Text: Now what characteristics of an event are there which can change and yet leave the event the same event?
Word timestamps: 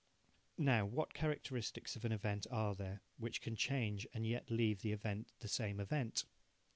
Now 0.57 0.83
what 0.87 1.13
characteristics 1.13 1.95
of 1.95 2.05
an 2.05 2.11
event 2.11 2.47
are 2.49 2.73
there 2.73 3.03
which 3.19 3.39
can 3.39 3.55
change 3.55 4.07
and 4.15 4.25
yet 4.25 4.49
leave 4.49 4.81
the 4.81 4.93
event 4.93 5.31
the 5.41 5.47
same 5.47 5.79
event? 5.79 6.25